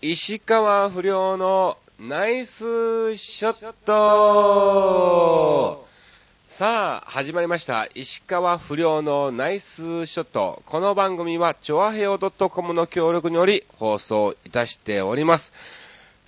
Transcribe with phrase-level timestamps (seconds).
[0.00, 5.84] 石川不良のナイスショット
[6.46, 7.88] さあ、始まりました。
[7.96, 10.62] 石川不良のナイスショット。
[10.66, 15.52] この番組は、チョアヘオ .com の協力により放送いたしております。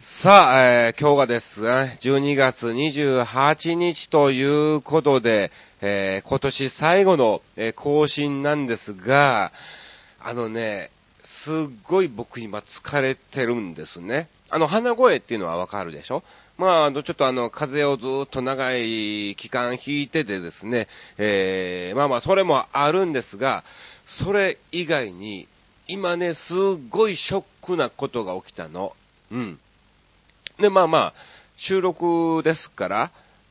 [0.00, 9.52] さあ、えー今日がですね、12月28日ということで、えー今年最後の、えー更新なんですが、
[10.18, 10.91] あのね、
[11.25, 14.29] すっごい僕今疲れてるんですね。
[14.48, 16.23] あの、鼻声っていうのはわかるでしょ？
[16.59, 23.65] まあ、あの、ちょっとあの、風邪をずっと長い期間引いててですね、えー、まあまあ、それもあるんですが、
[24.06, 25.46] それ以外に、
[25.88, 26.56] 今ね、すっ
[26.88, 28.95] ごいショックなことが起きたの。
[29.30, 29.59] うん。
[30.59, 31.15] で、まあまあ、
[31.57, 33.10] 収録ですから、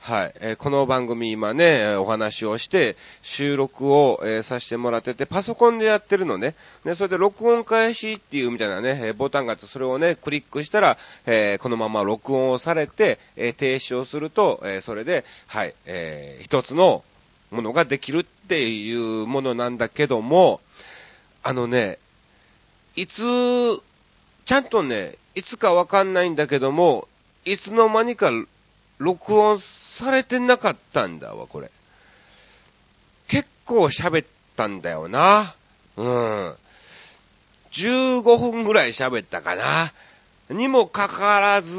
[0.10, 6.56] はい、えーこの番組今ね、お話をして、収録を、えーさせてもらってて、パソコンでやってるのね。
[6.84, 17.04] で、それで録音開始っていうみたいなね、えーボタンがあって、それをね、クリックしたら、えこのまま録音をされて、え停止をすると、えそれで、はい、えー一つの
[17.52, 20.60] ものができるっていうものなんだけども、
[21.44, 22.00] あのね、
[22.96, 23.22] いつ、
[24.46, 27.08] ちゃんとね、いつかわかんないんだけども、
[27.46, 28.32] いつの間にか
[28.98, 29.60] 録音
[30.00, 31.70] されてなかったんだわ、これ。
[33.28, 35.54] 結構喋ったんだよな。
[35.98, 36.56] うん。
[37.74, 39.92] 15分ぐらい喋ったかな。
[40.50, 41.76] にもかかわらず、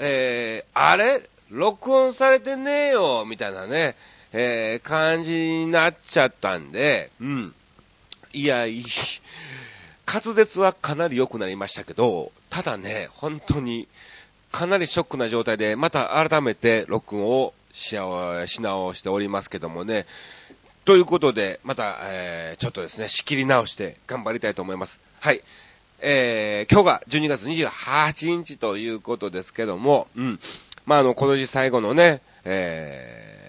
[0.00, 1.22] えー、あれ？
[1.48, 3.96] 録音されてねえよみたいなね、
[4.32, 7.54] えー、感じになっちゃったんで、うん。
[8.32, 8.84] いや、いい。
[10.06, 13.88] 滑舌はかなり良くなりましたけど、ただね、本当に、
[14.52, 20.06] かなりショックな状態で、また改めて録音をしあし直しておりますけどもね。
[20.84, 24.98] ということで、また、えー、ちょっとですね、仕切り直して頑張りたいと思います。
[25.20, 25.42] はい。
[26.00, 30.40] えー、今日が12月28日ということですけども、うん。
[30.86, 33.39] まあ、あの、時最後のね、えー、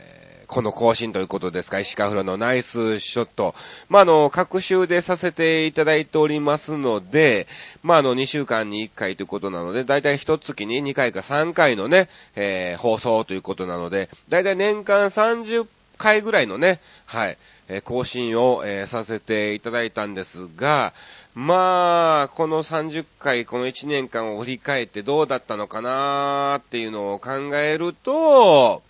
[0.51, 3.55] この更新ということですか、石川風呂のナイスショット。
[3.87, 7.47] まあ、あの、各週でさせていただいておりますので、
[7.83, 15.67] まあ、あの、2週間に1回ということなので、だいたい1月に2回か3回のね、えー、放送ということなので、だいたい年間30
[15.97, 17.37] 回ぐらいのね、はい、
[17.69, 20.91] えー更新を、えーさせていただいたんですが、
[21.33, 28.83] まあ、この30回、この1年間を振り返ってどうだったのかなーっていうのを考えると、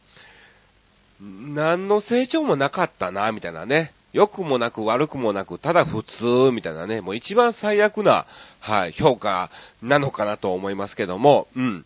[1.21, 3.93] 何の成長もなかったな、みたいなね。
[4.11, 6.99] 良くもなく悪くもなく、ただ普通、みたいなね。
[6.99, 8.25] もう一番最悪な、
[8.59, 9.51] はい、評価
[9.81, 11.85] なのかなと思いますけども、うん。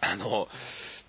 [0.00, 0.48] あの、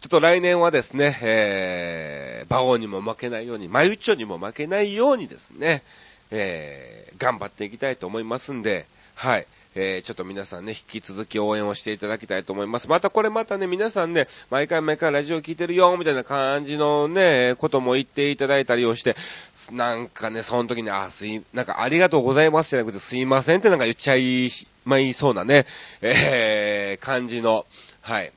[0.01, 5.83] ちょっと来年はですね、えー、馬王にも負けないように、マユッチョにも負けないようにですね、
[6.29, 9.47] えー、頑張っていきたいと思いますんで、はい。
[9.73, 12.89] えー、ちょっと皆さんね、引き続き応援をしていただきたいと思います。
[12.89, 19.15] またこれまたね、皆さんね、毎回毎回ラジオ聞いてるよ、みたいな感じのね、ことも言っていただいたりをして、
[19.71, 24.49] なんかね、その時に、あ、すい、なんかありがとうございますじゃなくて、すいませんってなんか言っちゃい
[24.83, 25.65] まいそうなね、
[26.01, 27.65] えー、感じの、
[28.01, 28.31] はい。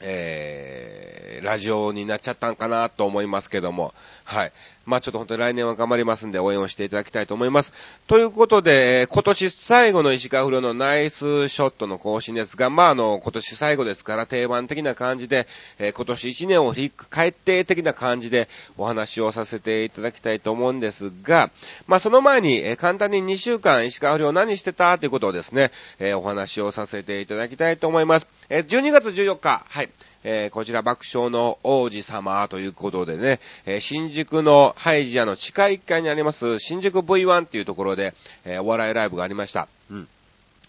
[0.00, 3.94] えー、ラジオになっちゃったんかなと思いますけども、
[4.26, 4.52] はい。
[4.86, 7.72] まあちょっと本当に来年は頑張りますんで応援をしていただきたいと思います。
[8.08, 15.46] ということで、今年最後の石川不良のナイスショットの更新ですが、まああの、今年最後ですから定番的な感じで、
[15.78, 21.52] え今年1年を振り返って的な感じでお話をさせていただきたいと思うんですが、
[21.86, 24.98] まあその前に、え簡単に2週間石川不良何してた？
[24.98, 25.70] ということをですね、
[26.00, 28.26] えお話をさせていただきたいと思います。
[28.48, 29.88] え12月14日、はい。
[30.24, 39.68] えーこちら爆笑の王子様ということでね、えー新宿のハイジアの地下1階にあります新宿 V1 っていうところで、えーお笑いライブがありました。
[39.90, 40.08] うん。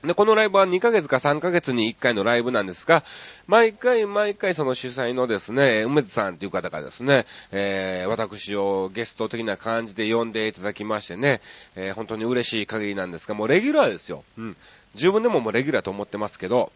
[0.04, 3.04] で、このライブは2ヶ月か3ヶ月に1回のライブなんですが、
[3.48, 11.42] 毎回毎回その主催のですね、梅津さんという方がですね、えー私をゲスト的な感じで呼んでいただきましてね、
[11.76, 14.24] えー本当に嬉しい限りなんですが、もうレギュラーですよ。
[14.38, 14.56] うん。
[14.94, 16.72] 自分でももうレギュラーと思ってますけど、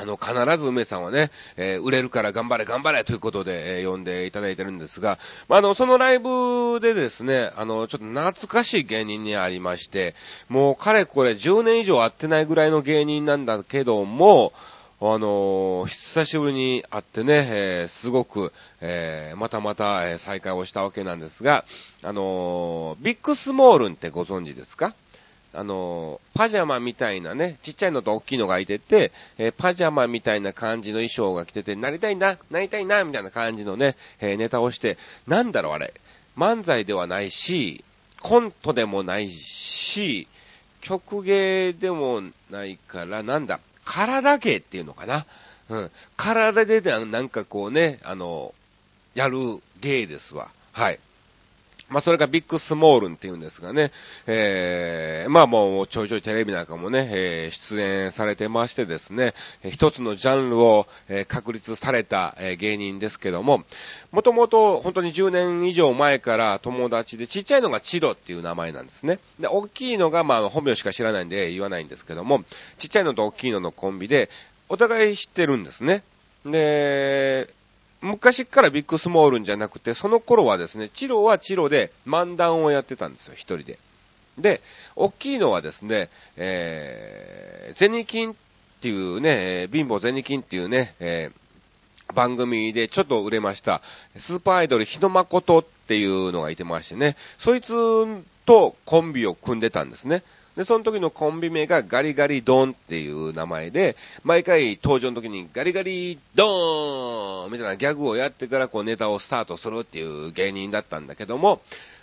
[0.00, 5.18] あの、必ず梅さんはね、えー売れるから頑張れ頑張れということで、えー呼んでいただいてるんですが、
[5.48, 10.14] まあ、あの、そのライブでですね、あの、ちょっと懐かしい芸人にありまして、
[10.48, 14.52] もうかれこれ10年以上会ってないぐらいの芸人なんだけども、
[15.00, 21.64] あの久しぶりに会ってね、えーすごく、えーまたまた、え再会をしたわけなんですが、
[22.04, 24.94] あのビッグスモールンってご存知ですか？
[25.54, 35.94] あの、パジャマみたいなね、ちっちゃいのと大きいのがいてて、えーパジャマみたいな感じの衣装が着てて、なりたいな、なりたいな、みたいな感じのね、えーネタをして、なんだろうあれ、
[36.36, 37.84] 漫才ではないし、
[38.20, 40.28] コントでもないし、
[40.80, 45.26] 曲芸でもないから、なんだ、体芸っていうのかな。
[45.70, 45.90] うん。
[46.16, 48.54] 体でなんかこうね、あの、
[49.14, 49.38] やる
[49.80, 50.48] 芸ですわ。
[50.72, 50.98] はい。
[51.88, 53.92] まあ、それがビッグスモールンって言うんですがね、
[54.26, 63.64] えー、まあもうちょいちょいテレビなんかもね、えー、出演されてましてですね、一つのジャンルを、えー、確立された、えー、芸人ですけども、
[64.12, 69.18] もともと本当に10年以上前から友達で、ちっちゃいのがチロっていう名前なんですね。
[69.40, 72.44] で、大きいのがまあ本名しか知らないんで言わないんですけども、
[72.78, 74.28] ちっちゃいのと大きいののコンビで、
[74.68, 76.02] お互い知ってるんですね。
[76.44, 77.48] で、
[78.00, 83.78] 昔からビッグスモールンじゃなくて、その頃はですね、チロはチロで漫談をやってたんですよ、一人で。
[84.38, 84.60] で、
[84.94, 88.34] 大きいのはですね、えー、ゼニキンっ
[88.80, 93.82] ていうね、えー、貧乏ゼニキンっていうね、えー、番組でちょっと売れました、
[94.16, 97.72] スーパーアイドル日野誠っていうのがいてましてね、そいつ
[98.46, 100.22] とコンビを組んでたんですね。
[100.58, 103.94] で、その時のコンビ名がガリガリドンっていう名前で、
[104.24, 111.60] 毎回登場の時にガリガリドーンみたいなギャグをやってからこうネタをスタートするっていう芸人だったんだけども、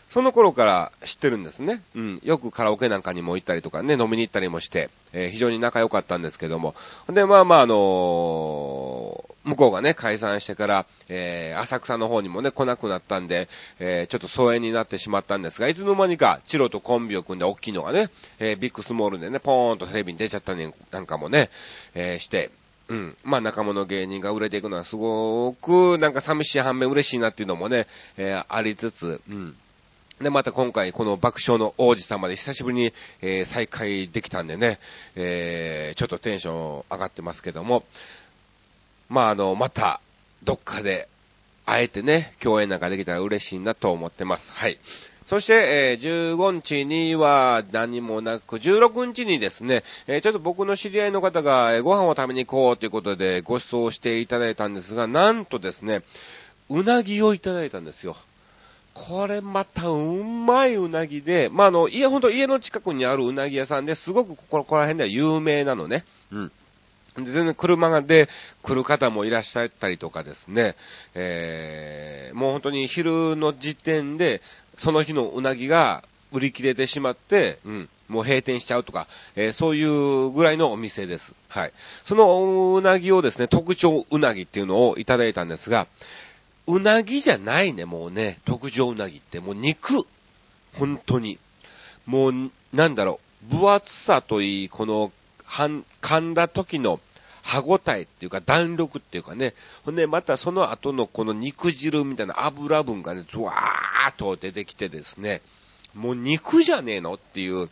[0.09, 1.81] その頃から知ってるんですね。
[1.95, 2.19] うん。
[2.23, 6.75] よくカラオケなんかにも行ったりとかね、飲みに行ったりもして、えー、非常に仲良かったんですけども。
[7.09, 13.47] で、まあまあ、あのー、向こうがね、解散してから、えー、浅草の方にもね、来なくなったんで、
[13.79, 18.09] え、ちょっと疎遠になってしまったんですが、いつの間にか、チロとコンビを組んで大きいのがね、
[18.39, 21.49] え、ビッグスモールでね、ポーンとテレビに出ちゃったりなんかもね、
[21.93, 22.49] え、して、
[22.87, 23.17] うん。
[23.23, 27.87] まあ仲間の芸人が売れていくのはすごく、なんか寂しい反面嬉しいなっていうのもね、
[28.17, 29.55] え、ありつつ、うん。
[30.21, 34.79] で、また今回、この爆笑の王子様で久しぶりに、えー、再会できたんでね、
[35.15, 37.83] えー、ちょっとテンション上がってますけども、
[39.09, 40.00] まあ、あの、また、
[40.44, 41.09] どっかで、
[41.65, 44.53] 会えてね、共演なんかできたら嬉しいなと思ってます。
[44.53, 44.77] はい。
[45.25, 56.03] そして、えー、15日には何もなく、16日にですね、えー、ちょっと僕の知り合いの方が、えー、ご飯を食べに行こうということでご馳走していただいたんですが、なんとですね、
[56.69, 58.15] うなぎをいただいたんですよ。
[58.95, 66.06] これまたうまいうなぎで、まあ、あの、家、ほんと家の近くにあるうなぎ屋さんですごくこここら辺では有名なのね。
[66.31, 66.51] うん。
[67.18, 68.30] で、全然車で
[68.63, 70.75] 来る方もいらっしゃったりとかですね、
[71.13, 74.42] えー、もう本当に昼の時点で、
[74.77, 81.33] その日のうなぎが売り切れてしまって、うん、もう閉店しちゃうとか、えー、そういうぐらいのお店です。
[81.50, 81.74] はい。
[82.06, 85.88] そのうなぎをですね、特徴うなぎっていうのをいただいたんですが、
[86.67, 88.39] うなぎじゃないね、もうね。
[88.45, 89.39] 特上うなぎって。
[89.39, 90.06] もう肉。
[90.77, 91.38] 本当に。
[92.06, 93.19] もう、なんだろ
[93.50, 93.56] う。
[93.56, 95.12] 分厚さといい、この、
[95.47, 97.00] 噛んだ時の
[97.44, 99.53] 歯応えっていうか弾力っていうかね。
[99.83, 105.41] ほんで、またその後のこの肉汁みたいな油分がね、ズワーっと出てきてですね。
[105.94, 107.69] もう肉じゃねえのっていう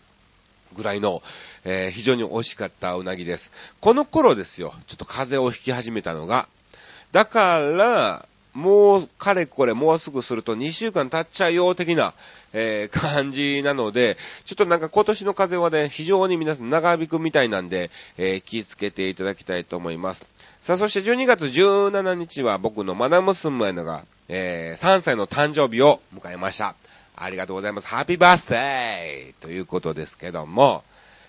[0.75, 1.23] ぐらいの、
[1.65, 3.51] えー、非常に美味しかったうなぎです。
[3.81, 4.75] この頃ですよ。
[4.87, 6.47] ちょっと風邪をひき始めたのが。
[7.11, 12.13] だから、もう、かれこれ、もうすぐすると2週間経っちゃうよ、的な、
[12.53, 20.25] えー、 感じなので、ちょっとなんか今年の風はね、非常に皆さん長引くみたいなんで、えー、気をつけていただきたいと思います。
[20.61, 26.75] さあ、そして12月17日は僕のマナ娘のが、えー、3歳の誕生日を迎えました。
[27.15, 27.87] ありがとうございます。
[27.87, 30.83] ハッピーバースデーということですけども、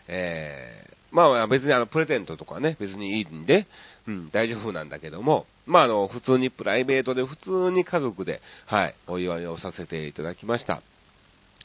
[0.09, 3.67] えー、まあ別にあの、プレゼントとかね、別にいいんで、
[4.07, 10.83] うん、大丈夫なんだけども、まあ、あの、普通にプライベートで、普通に家族で、はい、お祝いをさせていただきました。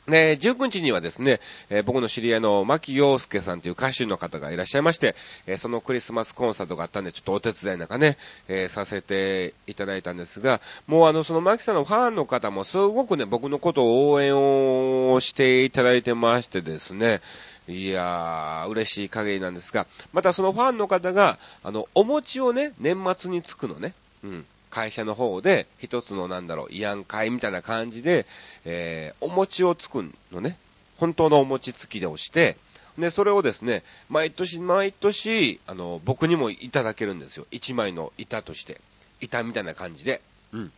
[0.09, 5.15] で、19日にはですね、えー、僕の知り合いの牧陽介さんという歌手の方がいらっしゃいまして、
[5.45, 8.17] えー、そのクリスマスコンサートがあったんで、ちょっとお手伝いなんかね、
[8.47, 17.21] えー、させていただいたんですが、もうあの、その牧さんのファンの方もすごくね、僕のことを応援をしていただいてましてですね、
[17.69, 28.25] いやー、嬉しい限りなんですが、またそのファンの方が、あの、お餅をね、年末につくのね、うん、会社の方で、一つのなんだろう、慰安会みたいな感じで、
[28.65, 30.57] えー、お餅をつくのね、
[30.97, 32.57] 本当のお餅つきで押して、
[32.97, 37.45] で、それをですね、毎年毎年、あの、僕にもいただけるんですよ。
[37.51, 38.81] 一枚の板として。
[39.21, 40.21] 板みたいな感じで。
[40.53, 40.71] うん。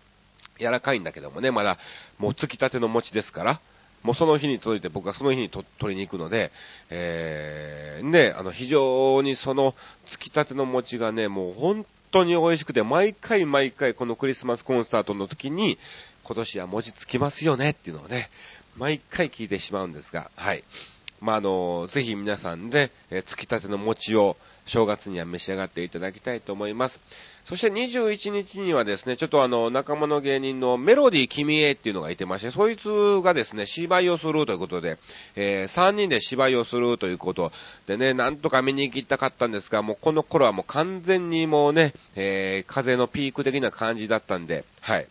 [0.60, 1.78] 柔らかいんだけどもね、まだ、
[2.20, 3.60] もうつきたての餅ですから、
[4.04, 6.52] もうその日に届いて僕はその日に取りに行くので、
[6.90, 15.78] えー、ね、あの、非常にその、つきたての餅がね、もう本当に美味しくて、毎回毎回このクリスマスコンサートの時に、
[16.24, 18.30] 今年は餅つきますよねっていうのをね、
[18.78, 20.64] 毎回聞いてしまうんですが、はい。
[21.22, 24.36] まあ、あの、ぜひ皆さんで、えー、つきたての餅を
[24.66, 27.00] 正月には召し上がっていただきたいと思います。
[27.46, 32.90] そして21日にはですね、ちょっとあの、仲間の芸人のメロディー君へっていうのがいてまして、そいつ
[33.24, 34.98] がですね、芝居をするということで、
[35.36, 37.52] えー、3人で芝居をするということ
[37.86, 45.08] でね、なんとか見に行きたかったんですが、もうこの頃はもう完全にもうね、えー、風のピーク的な感じだったんで、はい。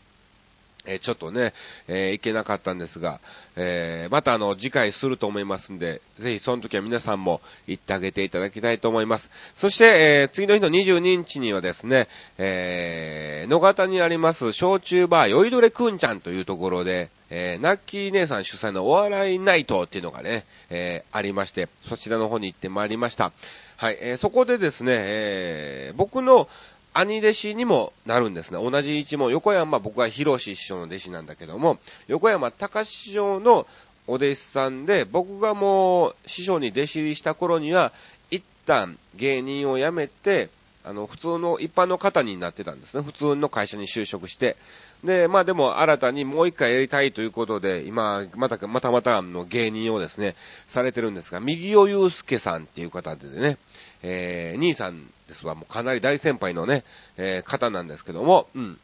[0.87, 1.53] えちょっとね、
[1.89, 3.21] えー、行けなかったんですが、
[3.57, 9.31] えー、またあの、次回すると思いますんで、ぜひその時は皆さんも行ってあげていただきたいと思います。
[9.55, 12.09] そして、えー、次の日の22日にはですね、
[12.39, 23.33] えー、野方にあります焼酎バー、酔いどれくんちゃんというところで、えー、ナッキー姉さん主催のお笑いナイトっていうのがね、えー、ありまして、そちらの方に行ってまいりました。
[23.77, 26.49] はい、えー、そこでですね、えー、僕の
[26.93, 28.59] 兄弟子にもなるんですね。
[28.59, 31.79] 同じ一門、横山、僕は広志師匠の弟子なんだけども、
[32.09, 33.67] 横山隆師匠の
[34.07, 37.93] お弟子さんで、僕がもう師匠に弟子入りした頃には、
[38.31, 40.49] 一旦芸人を辞めて、
[40.83, 43.03] あの、普通の一般の方になってたんですね。
[43.03, 44.57] 普通の会社に就職して。
[45.05, 50.37] で、まあでも新たにもう一回やりたいということで、今、また、またまたの芸人をですね、
[50.69, 53.59] されてるんですが、右尾祐介さんっていう方でね、
[54.03, 56.85] えー、兄さんですわ、もうかなり大先輩のね、
[57.19, 58.79] えー、方なんですけども、うん。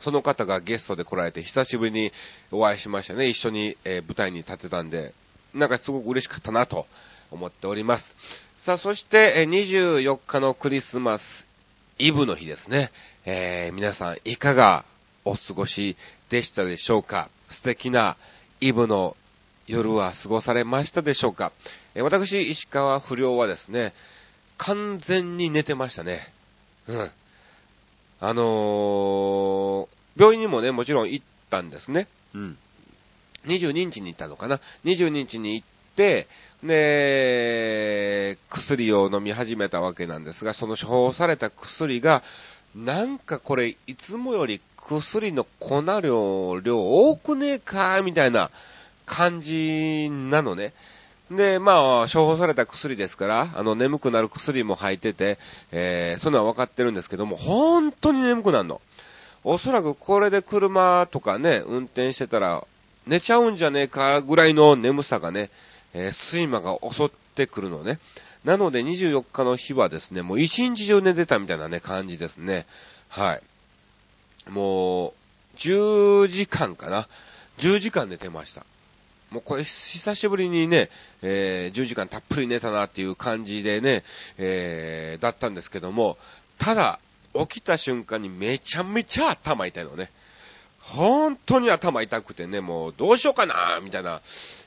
[0.00, 2.12] その方がゲストで来られて、久しぶりに
[2.50, 3.28] お会いしましたね。
[3.28, 5.14] 一緒に、えー、舞台に立てたんで、
[5.54, 6.86] なんかすごく嬉しかったなと
[7.30, 8.16] 思っております。
[8.62, 11.44] さあ、そして、え24日のクリスマス
[11.98, 12.92] イブの日ですね。
[13.24, 14.84] えー、皆さんいかが
[15.24, 15.96] お過ごし
[16.30, 17.28] でしたでしょうか？
[17.50, 18.16] 素敵な
[18.60, 19.16] イブの
[19.66, 21.50] 夜は過ごされましたでしょうか、
[21.96, 23.92] えー、私、石川不良はですね、
[24.58, 26.20] 完全に寝てましたね。
[26.86, 27.10] うん。
[28.20, 32.06] あのー、病院にもね、もちろん行ったんですね。
[32.32, 32.56] うん。
[33.44, 36.26] 22日に行ったのかな ?22 日に行って、で、
[38.48, 42.22] 薬を飲み始めたわけなんですが、その処方された薬が、
[42.74, 48.50] なんかこれ、いつもより薬の粉量、量多くねえかみたいな
[49.06, 50.72] 感じなのね。
[51.30, 55.38] で、まあ、処方された薬ですから、あの、眠くなる薬も入ってて、
[55.70, 58.80] えー、そういうのは分かってるんですけども、本当に眠くなるの。
[59.44, 62.64] おそらくこれで車とかね、運転してたら、
[63.06, 65.50] 寝ちゃうんじゃねえかぐらいの眠さがね、
[65.94, 67.98] えー、睡魔が襲ってくるのね。
[68.44, 72.66] なので24日の日はですね、もう一日中寝てたみたいなね、感じですね。
[73.08, 74.50] はい。
[74.50, 75.12] もう、
[75.58, 77.08] 10時間かな。
[77.58, 78.64] 10時間寝てました。
[79.30, 80.90] もうこれ久しぶりにね、
[81.22, 84.04] えー、10時間たっぷり寝たなっていう感じでね、
[84.36, 86.18] えー、だったんですけども、
[86.58, 86.98] ただ、
[87.34, 90.10] 起きた瞬間にめちゃめちゃ頭痛いのね。
[90.80, 94.20] 本当に頭痛くてね、もうどうしようかなみたいな、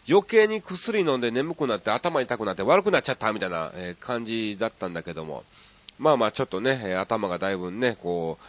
[0.08, 5.44] 余計に薬飲んで眠くなって頭痛くなって悪くなっちゃったみたいな、感じだったんだけども、
[5.98, 8.46] まあまあちょっとね、頭がだいぶね、こう、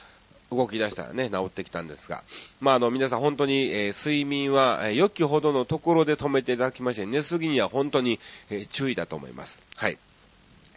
[0.50, 2.22] 動き出したらね、治ってきたんですが。
[2.60, 8.20] まあ、あの、皆さん本当に、え、睡眠は、えー、良きほどのところで止めていただきまして、寝すぎには本当に、
[8.50, 9.60] え、注意だと思います。
[9.74, 9.98] はい。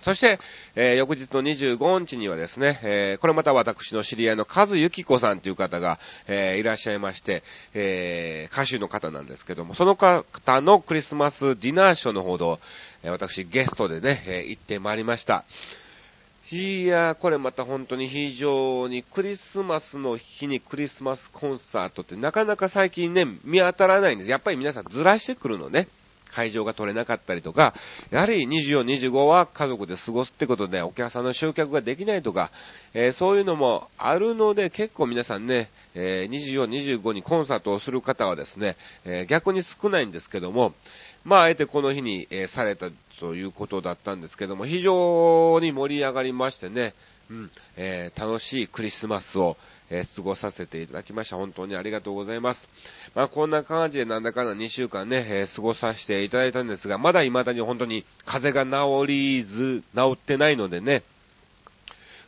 [0.02, 0.40] そして、
[0.76, 12.60] えー、翌日の25日にはですね、えー、これまた私の知り合いの和幸子さんという方が、えー、いらっしゃいまして、え歌手の方なんですけども、その方のクリスマスディナーショーのほど、
[13.04, 15.44] え私ゲストでね、え行ってまいりました。
[16.52, 24.32] いやー、これまた本当に非常にクリスマスの日にクリスマスコンサートってなかなか最近ね、見当たらないんです。
[24.32, 25.88] やっぱり皆さんずらしてくるのね。
[26.30, 27.74] 会場が取れなかったりとか、
[28.12, 32.52] やはり24、25は家族で過ごすってことでお客さんの集客ができないとか、
[32.94, 40.74] えー、そういうのもあるので結構皆さんね、えー、24、25にコンサートをする方はですね、えー、逆に少ないんですけども、
[41.26, 46.94] まあ、あえてこの日に、えされたということだったんですけども、非常に盛り上がりましてね、
[47.30, 49.58] うん、え、楽しいクリスマスを、
[49.90, 51.36] えー、過ごさせていただきました。
[51.36, 52.70] 本当にありがとうございます。
[53.16, 61.04] まあ、こんな感じでなんだかんだ2週間ね、えー、過ごさせていただいたんですが、まだ未だに本当に風が治りず、治ってないのでね、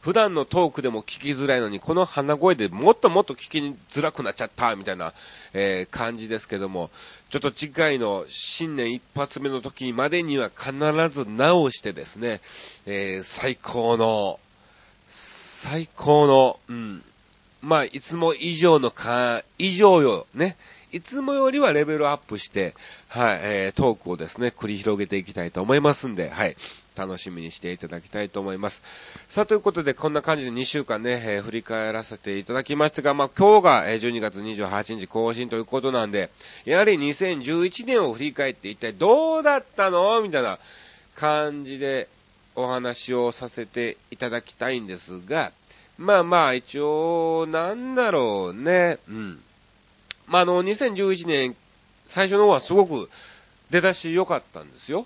[0.02, 3.60] 普段のトークでも聞きづらいのに、この鼻声でもっともっと聞き
[3.92, 5.14] づらくなっちゃった、みたいな、
[5.54, 6.90] えー、感じですけども、
[7.30, 10.74] ちょっと次回の新年一発目の時までには必
[11.14, 12.42] ず直してですね、
[12.88, 14.40] えー、最高の、
[15.08, 17.04] 最高の、うん、
[17.62, 20.58] まあ、いつも以上のか、以上よ、ね、
[20.92, 22.74] いつもよりはレベルアップして、
[23.08, 26.58] はい、えー、トークをですね、繰り広げていきたいと思いますんで、はい、
[26.96, 28.82] 楽しみにしていただきたいと思います。
[29.30, 36.30] さあ、ということで、こんな感じで2週間ね、えー、振り返らせていただきましたが、まあ、今日がえ12月28日更新ということなんで、
[36.66, 40.22] やはり2011年を振り返って一体どうだったの？
[40.22, 40.60] みたいな
[41.16, 42.10] 感じで
[42.56, 45.52] お話をさせていただきたいんですが、
[46.02, 49.40] まあまあ、一応、なんだろうね、うん。
[50.26, 51.56] まあ、あの、2011年、
[52.08, 53.08] 最初の方はすごく
[53.70, 55.06] 出だし良かったんですよ。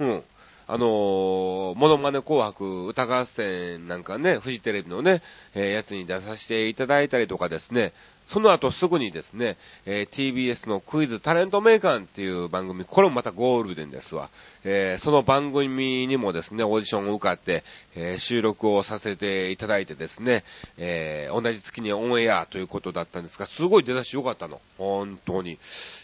[0.00, 0.22] うん。
[0.66, 5.22] あのー、モノマネ紅白歌合戦なんかね、フジテレビのね、
[5.54, 7.92] えー、やつに出させていただいたりとかですね、
[8.26, 14.30] その後すぐにですね、えー、TBS のクイズタレントメーカーっていう番組、これもまたゴールデンですわ。
[14.64, 17.64] えー、その番組にもですね、オーディションを受かって、
[17.94, 20.42] えー、収録をさせていただいてですね、
[20.78, 24.60] え同じ月にオンエアということだったんですが、すごい出だし良かったの。
[24.78, 25.58] 本当に。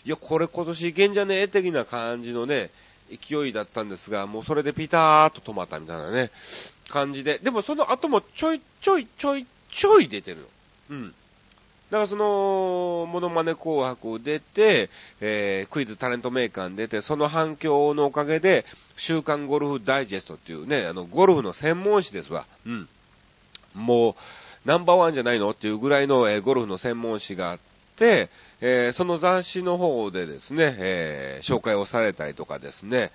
[0.05, 2.71] いや、これ今年いけんじゃねえ的な感じのね、
[3.11, 6.31] 勢いだったんですが、もうそれでピターっと止まったみたいなね、
[6.89, 7.39] 感じで。
[7.39, 10.47] でもその後もちょいちょいちょいちょい出てるの。
[10.91, 11.15] うん。
[11.91, 18.65] だからその、モノマネ紅白を出て、えー、クイズタレントメーカーに出て、その反響のおかげで、
[18.97, 22.47] 週刊ゴルフダイジェストっていうね、あの、ゴルフの専門誌ですわ。
[22.65, 22.89] うん。
[23.75, 24.15] もう、
[24.65, 27.59] ナンバーワンじゃないのっていうぐらいの、えー、ゴルフの専門誌があっ
[27.97, 28.29] て、
[28.61, 33.11] えー、その雑誌の方でですね、えー、紹介をされたりとかですね、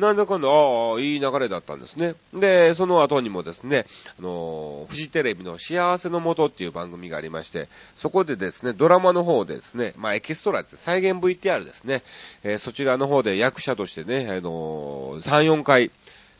[0.00, 2.14] なんだかんだ、ああ、いい流れだったんですね。
[2.34, 3.86] で、その後にもですね、
[4.18, 12.02] あのー、フジテレビの幸せのもとっていう番組がありまして、そこでですね、ドラマの方でですね、まあ、エキストラって再現 VTR ですね、
[12.42, 15.90] えー、そちらの方で役者としてね、あのー、3、4回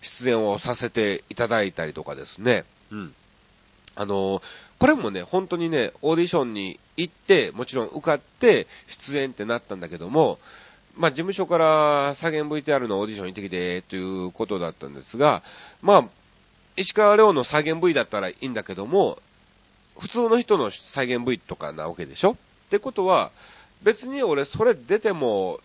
[0.00, 3.14] 出演をさせていただいたりとかですね、うん。
[3.96, 4.40] あの
[4.78, 10.38] これもね、本当にね、オーディションに行って、もちろん受かって出演ってなったんだけども、
[10.96, 15.42] まあ、事務所から再現 VTR のオーディション行ってきて、ということだったんですが、
[15.82, 16.04] まあ、
[16.76, 19.18] 石川遼の再現 V だったらいいんだけども、
[19.98, 22.32] 普通の人の再現 V とかなわけでしょ？
[22.32, 22.36] っ
[22.70, 23.30] てことは、
[23.82, 25.60] 別に俺それ出ても、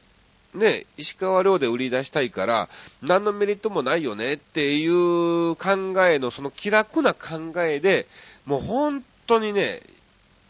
[0.53, 2.69] ね、石川遼で売り出したいから、
[3.01, 4.33] 何のメリットもないよね？
[4.33, 8.07] っていう考えの、その気楽な考えで、
[8.45, 9.81] もう本当にね、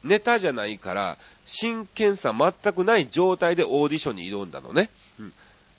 [0.03, 4.89] ネタじゃないから、真剣さ全くない状態でオーディションに挑んだのね。
[5.19, 5.33] うん、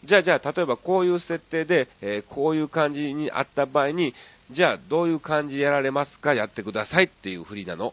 [0.04, 4.14] じゃあじゃあ、例えばこういう設定で、えー、こういう感じにあった場合に、
[4.50, 6.34] じゃあどういう感じでやられますか？
[6.34, 7.92] やってくださいっていう振りなの。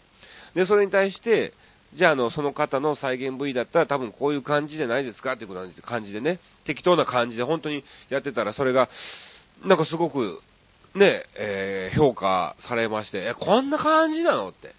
[0.53, 1.51] で、それに対して、
[1.95, 5.33] じゃあ、あの、その方の再現部位だったら多分こういう感じじゃないですか？
[5.33, 8.89] っていう感じでね、適当な感じで本当にやってたら、それが、
[9.65, 10.41] なんかすごく、
[10.93, 14.49] ね、えー、評価されまして、え、こんな感じなの？
[14.49, 14.73] って。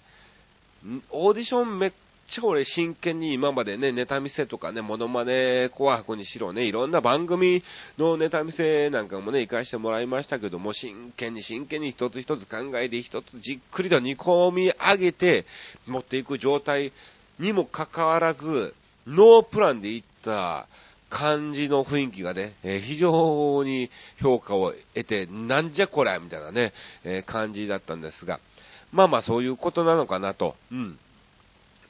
[1.11, 1.93] オーディションめっ
[2.27, 7.63] ちゃ俺真剣に今までね、ネタ見せとかね、モノマネ紅白にしろね、いろんな番組
[7.99, 15.45] のネタ見せなんかもね、行かしてもらいましたけども、真剣に真剣に一つ一つ考えて、一つじっくりと煮込み上げて
[15.87, 16.93] 持っていく状態
[17.39, 18.75] にもかかわらず、
[19.07, 20.67] ノープランでいった
[21.11, 26.73] 感じの雰囲気がね、えー、非常に評価を得て、なんじゃこりゃみたいなね、
[27.05, 28.41] えー、感じだったんですが、
[28.93, 30.57] まあまあそういうことなのかなと。
[30.73, 30.99] うん。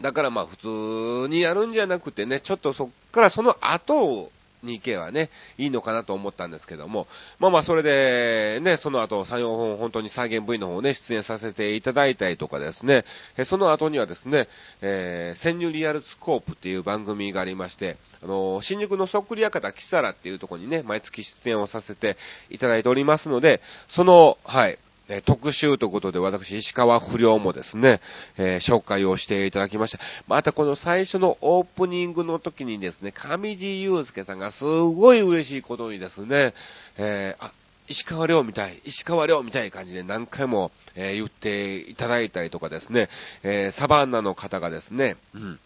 [0.01, 4.31] だからまあ普通にやるんじゃなくてね、ちょっとそっからその後
[4.65, 7.07] に行けばね、いいのかなと思ったんですけども、
[7.39, 13.05] まあまあそれでね、その後3、4本本当に再現 V の方ね、出演させていただいたりとかですね、
[13.45, 14.49] その後にはですね、
[14.83, 22.17] えー、潜入リアルスコープっていう番組がありまして、あの、新宿のそっくり館キサラっていうとこにね、毎月出演をさせて
[22.51, 28.01] いただいておりますので、その、はい、え、特集ということで私、石川不良もですね、
[28.38, 29.99] えー、紹介をしていただきました。
[30.29, 36.55] またこの最初のオープニングの時にですね、上地祐介さんがすごい嬉しいことにですね、
[36.97, 37.53] えー、あ、
[37.87, 43.11] 石川亮みたい、石川亮みたい感じで何回も、えー、言っていただいたりとかですね、
[43.43, 45.59] え、サバンナの方がですね、うん、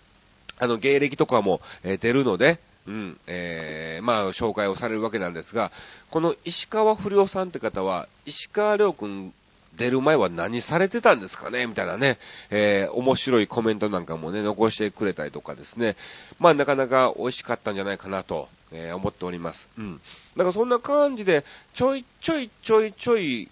[0.59, 5.71] あの、芸歴とかも、え、出るので、うん、えー、まあ、紹介をされるわけなんですが、
[6.11, 9.35] この石川不良さんって方は、石川良くん
[9.77, 11.67] 出る前は何されてたんですかね？
[11.67, 12.19] みたいなね、
[12.51, 15.97] えー、面白いコメントなんかもね、残してくれたりとかですね。
[16.41, 19.69] まあ、なかなか美味しかったんじゃないかなと、えー、思っております。
[19.79, 20.01] うん。
[20.37, 23.49] だからそんな感じで、ちょいちょいちょいちょい、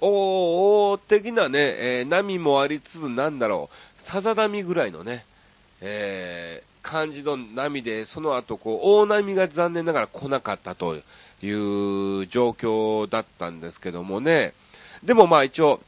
[0.00, 3.68] おー、的なね、えー、波もありつつ、なんだろ
[4.00, 5.26] う、さざ波ぐらいのね、
[5.82, 14.52] えー、感じの波で、その後、こう、大波が残念ながら来なかったという状況だったんですけどもね。
[15.02, 15.80] でもまあ一応、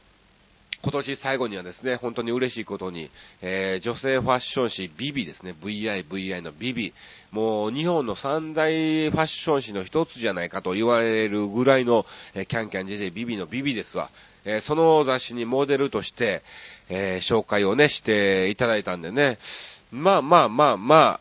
[0.83, 3.09] 今年最後にはですね、本当に嬉しいことに、
[3.41, 6.93] えー、女性ファッション誌ビビですね、VI、VI のビビ、
[7.31, 14.09] もう日本の三大ファッション誌の一つじゃないかと言われるぐらいの、えー、キャンキャン JJ ビビのビビですわ。
[14.43, 16.41] えー、その雑誌にモデルとして、
[16.89, 19.37] えー、紹介をね、していただいたんでね、
[19.93, 21.19] まあまあまあまあ、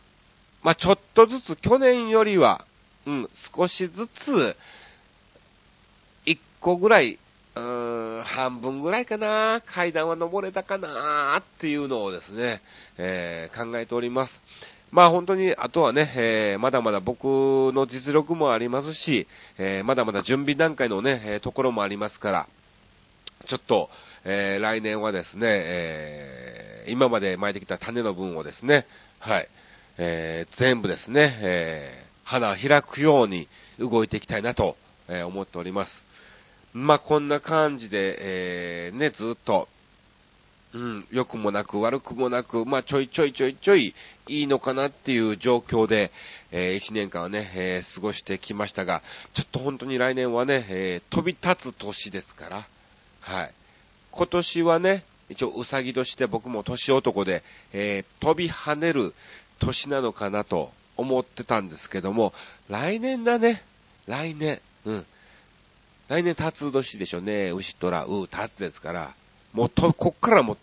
[0.62, 2.64] まあちょっとずつ去年よりは、
[3.06, 4.56] うん、少しずつ、
[6.24, 7.18] 一個ぐらい、
[7.54, 12.62] うーん、半分ぐらいかな、階段は登れたかなっていうのをですね、
[12.96, 14.40] えー、考えております。
[14.90, 17.24] まあ本当に、あとはね、えー、まだまだ僕
[17.74, 19.26] の実力もありますし、
[19.58, 22.46] えー、まだまだ準備段階のね、えー、ところもありますから、
[23.44, 23.90] ちょっと、
[24.24, 28.86] えー、来年はですね、えー、今まで巻いてきた種の分をですね、
[29.18, 29.48] はい、
[29.98, 34.76] えー、全部ですね、えー、花開くように動いていきたいなと、
[35.08, 36.02] えー、思っております。
[36.72, 38.16] まあ、こんな感じで、
[38.86, 39.68] えー、ね、ずっと、
[40.72, 43.94] うん、良くもなく悪くもなく、まあ、ちょいちょいちょいちょい
[44.26, 46.10] いいのかなっていう状況で、
[46.50, 49.02] えー、1年間はね、えー、過ごしてきましたが、
[49.34, 52.66] ちょっと本当に来年はね、えー、飛び立つ年ですから、
[53.20, 53.52] はい。
[54.10, 57.42] 今年はね、一応うさぎ年で僕も年男で、
[57.72, 59.14] えー、飛び跳ねる
[59.58, 62.32] 年なのかなと思ってたんですけども、
[62.68, 63.62] 来年だね。
[64.06, 64.60] 来年。
[64.84, 65.06] うん。
[66.08, 67.50] 来年、タツ年でしょうね。
[67.52, 69.14] 牛虎、う、タツですから。
[69.52, 70.58] もうと、こっからもう、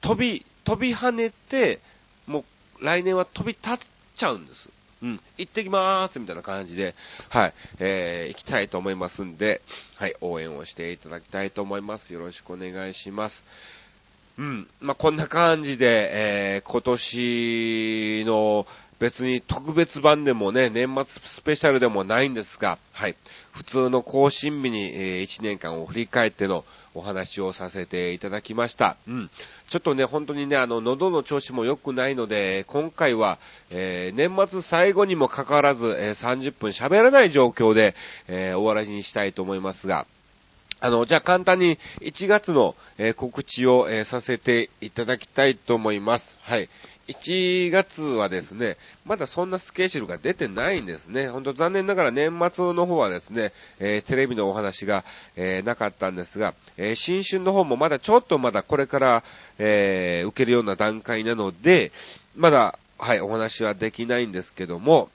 [0.00, 1.80] 飛び、飛び跳ねて、
[2.26, 2.44] も
[2.80, 4.68] う、来年は飛び立っちゃうんです。
[5.02, 6.94] うん、行ってきまーすみたいな感じで、
[7.28, 9.60] はい、えー、行きたいと思いますんで、
[9.96, 12.14] はい、応援をしていただきたいと思います。
[12.14, 13.42] よろしくお願いします。
[14.36, 16.10] うん、まあ、こんな感じで、
[16.56, 18.66] えー、今年の
[18.98, 23.16] 別に特別版でもね、年末スペシャルでもないんですが、はい。
[23.52, 28.96] 普通の更新日に、えー、1年間を振り返ってのお話をさせていただきました。
[29.06, 29.30] うん。
[29.68, 33.38] ちょっとね、本当にね、あの、喉の調子も良くないので、今回は、
[33.70, 37.94] えー、年末最後にもかかわらず、えー、30分喋らない状況で、
[38.28, 40.06] えー、終わらにしたいと思いますが、
[40.84, 46.36] あの、じゃあ簡単に1月の、えー、告知を、えー、させていただきたいと思います。
[46.42, 46.68] はい。
[47.08, 51.28] 1月はですね、まだそんなスケジュールが出てないんですね。
[51.28, 59.24] ほんと残念ながら年末の方はですね、えー、テレビのお話が、えー、なかったんですが、えー、新春の方もまだちょっとまだこれから、
[59.58, 61.92] え受けるような段階なので、
[62.36, 65.08] まだ、はい、お話はできないんですけども、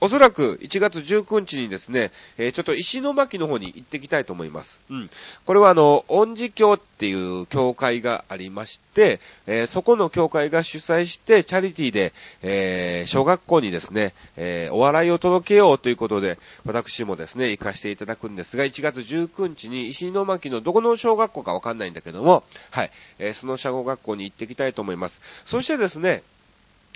[0.00, 4.80] おそらく1月19日にですね、えー、ちょっと石巻の方に行ってきたいと思います。
[4.90, 5.10] うん。
[5.44, 25.20] これはあの、恩寺教っていう教会がありまして、えー、そこの教会が主催してチャリティーで、えー、小学校にですね、えお笑いを届けようということで、私もですね、行かせていただくんですが、1月19日に石巻のどこの小学校かわかんないんだけども、はい、えその小学校に行ってきたいと思います。
[25.44, 26.22] そしてですね、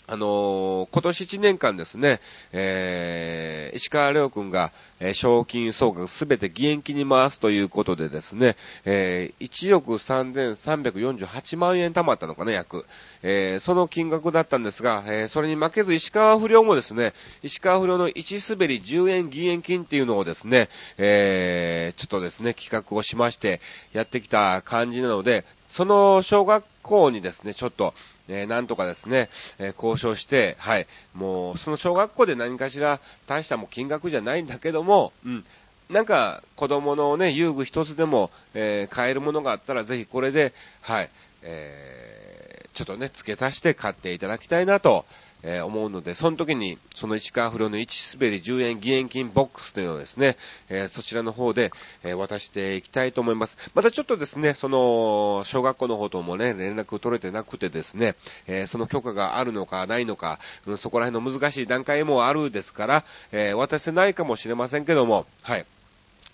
[0.06, 2.20] あのー、今年1年間ですね、
[2.52, 12.84] えー、石川亮君が、えー、賞金総額すべて義援金に回すということでですね、えー、1億3348万円貯まったのかな、約。
[13.22, 23.62] えー、その金額だったんですが、えー、それに負けず石川不良もですね、石川不良の1滑り10円義援金っていうのをですね、えー、ちょっとですね、企画をしまして
[23.94, 27.94] やってきた感じなので、その小学校にですね、ちょっと、
[28.28, 35.44] えー、なんとかですね、えー、交渉して、はい、もう、その小学校で何かしら大したも金額じゃないんだけども、うん、
[35.90, 41.10] なんか子供のね、遊具一つでも、えー、買えるものがあったらぜひこれで、はい、
[41.42, 45.04] えー、ちょっとね、付け足して買っていただきたいなと、
[45.46, 50.36] えー、思うので、その時に、その市川不良の1滑り10円義援金ボックスというのをですね、
[50.70, 51.70] えー、そちらの方で、
[52.02, 53.56] えー、渡していきたいと思います。
[53.74, 58.14] またちょっとですね、その、小学校の方ともね、連絡取れてなくてですね、
[58.46, 65.66] えその許可があるのかないのか、うん、そこら辺の難しい段階もあるですから、え渡せないかもしれませんけども、はい。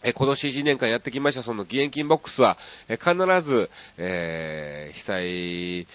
[0.02, 2.56] え今年1年間やってきましたその義援金ボックスは、
[2.88, 5.86] え必ず、え、被災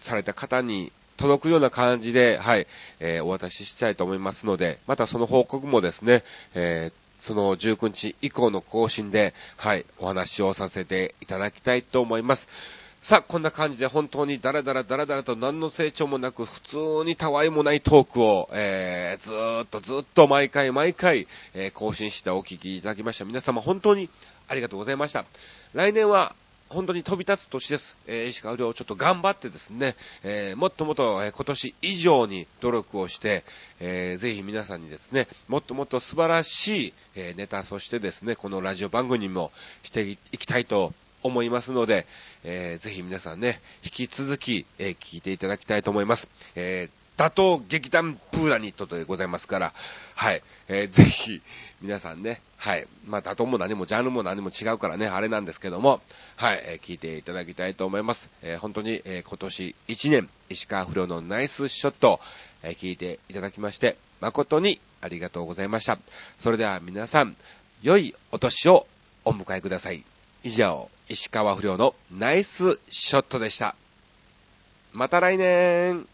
[0.00, 2.66] された方に届くような感じで、はい、
[3.00, 6.24] えー、お渡ししたいと思いますので、またその報告もですね、
[6.54, 12.48] えー、その19日以降の更新で、はい、お話をさせていただきたいと思います。
[13.02, 23.24] さあ、こんな感じで本当にダラダラダラダラと何の成長もなく普通にたわいもないトークを、えー、ずーっとずっと毎回毎回、えー、更新してお聞きいただきました。
[23.24, 24.08] 皆様本当に
[24.48, 25.24] ありがとうございました。
[25.72, 26.34] 来年は
[26.68, 27.96] 本当に飛び立つ年です。
[28.06, 33.44] えー、石川遼ちょっと頑張ってですね、えー、もっともっと、えー、今年以上に努力をして、
[33.78, 39.52] えー、ぜひ皆さんにですね、もっともっと素晴らしい、え、ネタ、そしてですね、このラジオ番組も
[39.84, 42.06] していきたいと思いますので、
[42.42, 46.28] えー、ぜひ皆さんね、引き続き、えー、聞いていただきたいと思います。
[46.56, 49.72] えー、打倒劇団プーラニットでございますから、
[50.14, 51.40] はい、えー、 ぜひ、
[51.80, 56.02] 皆さんね、はい、まあ、打倒も何もジャンルも何も違うからね、あれなんですけども、
[56.36, 58.28] はい、えー、聞いていただきたいと思います。
[58.42, 62.20] えー、本当に、え、今年1年、石川不良のナイスショット、
[62.62, 65.98] え、聞いていただきまして、誠にありがとうございました。
[66.40, 67.36] それでは皆さん、
[67.82, 68.86] 良いお年を
[69.24, 70.04] お迎えください。
[70.42, 73.74] 以上、石川不良のナイスショットでした。
[74.92, 76.06] また来年